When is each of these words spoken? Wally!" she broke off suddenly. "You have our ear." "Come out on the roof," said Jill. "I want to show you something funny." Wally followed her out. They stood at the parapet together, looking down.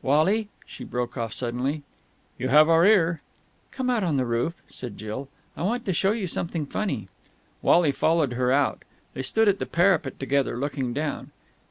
Wally!" 0.00 0.48
she 0.64 0.84
broke 0.84 1.18
off 1.18 1.34
suddenly. 1.34 1.82
"You 2.38 2.48
have 2.48 2.66
our 2.70 2.86
ear." 2.86 3.20
"Come 3.72 3.90
out 3.90 4.02
on 4.02 4.16
the 4.16 4.24
roof," 4.24 4.54
said 4.70 4.96
Jill. 4.96 5.28
"I 5.54 5.62
want 5.64 5.84
to 5.84 5.92
show 5.92 6.12
you 6.12 6.26
something 6.26 6.64
funny." 6.64 7.08
Wally 7.60 7.92
followed 7.92 8.32
her 8.32 8.50
out. 8.50 8.84
They 9.12 9.20
stood 9.20 9.48
at 9.48 9.58
the 9.58 9.66
parapet 9.66 10.18
together, 10.18 10.56
looking 10.56 10.94
down. 10.94 11.30